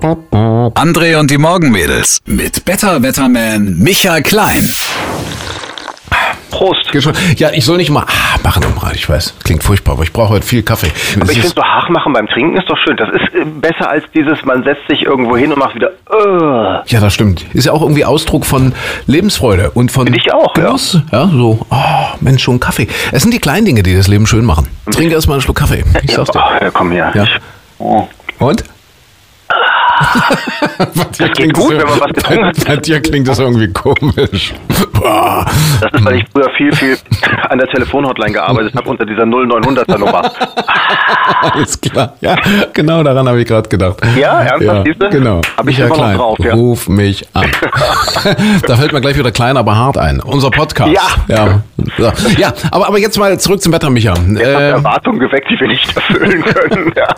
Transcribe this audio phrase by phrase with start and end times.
[0.00, 4.64] André und die Morgenmädels mit Better Wetterman Michael Klein.
[6.50, 6.90] Prost.
[7.36, 8.94] Ja, ich soll nicht mal ah, machen am Rad.
[8.94, 10.90] Ich weiß, klingt furchtbar, aber ich brauche heute viel Kaffee.
[11.16, 12.96] Aber Es ich finde so Haach machen beim Trinken ist doch schön.
[12.96, 16.82] Das ist äh, besser als dieses, man setzt sich irgendwo hin und macht wieder, äh.
[16.86, 17.44] ja, das stimmt.
[17.52, 18.72] Ist ja auch irgendwie Ausdruck von
[19.06, 20.64] Lebensfreude und von Finde ich auch, ja.
[20.64, 21.00] Genuss.
[21.12, 21.76] Ja, so, oh,
[22.20, 22.88] Mensch, schon Kaffee.
[23.12, 24.68] Es sind die kleinen Dinge, die das Leben schön machen.
[24.90, 25.84] Trink erst mal einen Schluck Kaffee.
[26.02, 26.38] Ich sag's dir.
[26.60, 27.12] Ja, komm her.
[27.14, 27.26] Ja.
[27.78, 28.08] Oh.
[28.38, 28.64] Und?
[30.78, 32.64] Bei dir geht gut, wenn man was getrunken hat.
[32.66, 34.54] Bei dir klingt das irgendwie komisch.
[34.92, 35.44] Boah.
[35.80, 36.96] Das ist, weil ich früher viel, viel
[37.48, 40.22] an der Telefonhotline gearbeitet habe unter dieser 0900er Nummer.
[41.52, 42.14] Alles klar.
[42.20, 42.36] Ja,
[42.72, 43.98] genau daran habe ich gerade gedacht.
[44.18, 45.10] Ja, ernsthaft, du?
[45.10, 45.40] Genau.
[45.56, 46.54] Hab ich Michael immer noch Klein, drauf, ja.
[46.54, 47.46] Ruf mich an.
[48.66, 50.20] da fällt mir gleich wieder klein, aber hart ein.
[50.20, 50.92] Unser Podcast.
[50.92, 51.02] Ja.
[51.28, 51.62] Ja,
[51.96, 52.12] so.
[52.38, 54.14] ja aber, aber jetzt mal zurück zum Wetter, Micha.
[54.14, 56.92] Jetzt hast du Äh, Erwartungen geweckt, die wir nicht erfüllen können.
[56.96, 57.08] Ja.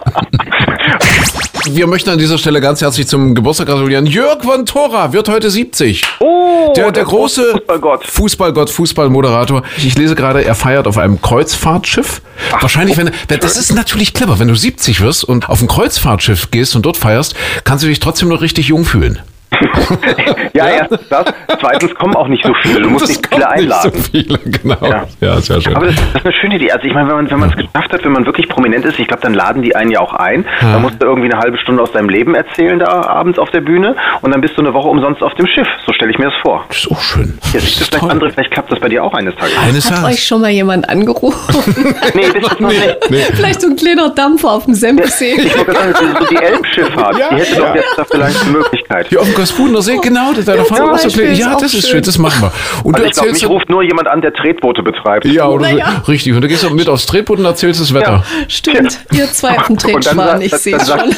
[1.66, 4.06] Wir möchten an dieser Stelle ganz herzlich zum Geburtstag gratulieren.
[4.06, 6.02] Jörg von Thora wird heute 70.
[6.20, 8.06] Oh, Der, der große Fußballgott.
[8.06, 9.62] Fußballgott, Fußballmoderator.
[9.78, 12.22] Ich lese gerade, er feiert auf einem Kreuzfahrtschiff.
[12.60, 16.50] Wahrscheinlich, wenn, wenn das ist natürlich clever, wenn du 70 wirst und auf ein Kreuzfahrtschiff
[16.50, 19.20] gehst und dort feierst, kannst du dich trotzdem noch richtig jung fühlen.
[20.52, 21.24] Ja, erstens das.
[21.60, 22.80] Zweitens kommen auch nicht so viele.
[22.82, 23.92] Du musst nicht viele kommt einladen.
[23.92, 24.76] Nicht so viele, genau.
[24.86, 25.06] Ja.
[25.20, 25.76] Ja, sehr schön.
[25.76, 26.72] Aber das, das ist eine schöne Idee.
[26.72, 28.98] Also ich meine, wenn man wenn man es geschafft hat, wenn man wirklich prominent ist,
[28.98, 30.44] ich glaube, dann laden die einen ja auch ein.
[30.60, 33.60] Dann musst du irgendwie eine halbe Stunde aus deinem Leben erzählen da abends auf der
[33.60, 35.68] Bühne und dann bist du eine Woche umsonst auf dem Schiff.
[35.86, 36.64] So stelle ich mir das vor.
[36.68, 37.38] Das ist auch schön.
[37.52, 38.10] Jetzt Das ist vielleicht toll.
[38.10, 39.58] andere, vielleicht klappt das bei dir auch eines Tages.
[39.58, 41.38] Eines Hat euch schon mal jemand angerufen?
[42.14, 42.96] Nee, das ist noch nicht.
[43.10, 43.22] Nee.
[43.34, 45.34] Vielleicht so ein kleiner Dampfer auf dem Senfsee.
[45.34, 47.28] Ich wollte gerade sagen, so die Elbschifffahrt, Ja.
[47.30, 47.74] die hätte doch Ja.
[47.76, 49.06] jetzt da vielleicht eine Möglichkeit.
[49.08, 50.64] Hier auf dem Gaspudener See, genau, da, da Ja,
[51.02, 51.90] wir so Ja, das ist schön.
[51.90, 52.52] schön, das machen wir.
[52.84, 55.24] Und Also du ich glaube, erzählst mich ruft nur jemand an, der Tretboote betreibt.
[55.26, 56.02] ja, oder so, Ja.
[56.08, 56.32] richtig.
[56.34, 58.24] Und du gehst auch mit aufs Tretboot und erzählst das Wetter.
[58.48, 61.14] Stimmt, ihr zwei auf dem Und dann Tretschwan, sagt- ich sehe schon.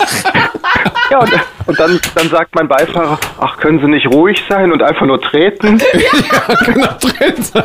[1.10, 1.30] Ja, und,
[1.66, 5.20] und dann, dann sagt mein Beifahrer, ach, können Sie nicht ruhig sein und einfach nur
[5.20, 5.78] treten?
[6.66, 7.34] genau drin.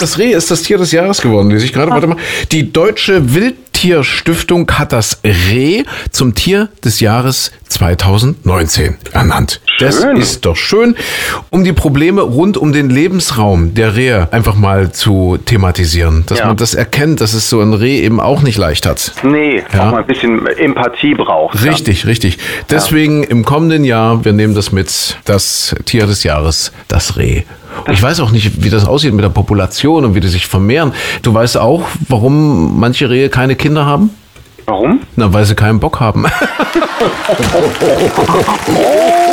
[0.00, 1.90] Das Reh ist das Tier des Jahres geworden, lese ich gerade.
[1.90, 2.16] Warte mal.
[2.52, 3.34] Die Deutsche
[3.82, 9.60] Wildtierstiftung hat das Reh zum Tier des Jahres 2019 ernannt.
[9.78, 10.16] Das Schön.
[10.16, 10.96] ist doch schön,
[11.50, 16.24] um die Probleme rund um den Lebensraum der Rehe einfach mal zu thematisieren.
[16.26, 16.46] Dass Ja.
[16.46, 19.12] man das erkennt, dass es so ein Reh eben auch nicht leicht hat.
[19.22, 19.86] Nee, Ja.
[19.86, 21.62] auch mal ein bisschen Empathie braucht.
[21.62, 22.38] Richtig, richtig.
[22.70, 27.44] Deswegen im kommenden Jahr, wir nehmen das mit, das Tier des Jahres, das Reh.
[27.90, 30.92] Ich weiß auch nicht, wie das aussieht mit der Population und wie die sich vermehren.
[31.22, 34.10] Du weißt auch, warum manche Rehe keine Kinder haben?
[34.66, 35.00] Warum?
[35.16, 36.26] Na, weil sie keinen Bock haben.